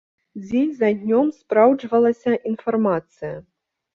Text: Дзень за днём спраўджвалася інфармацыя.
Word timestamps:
Дзень 0.45 0.71
за 0.77 0.89
днём 1.01 1.27
спраўджвалася 1.41 2.31
інфармацыя. 2.53 3.35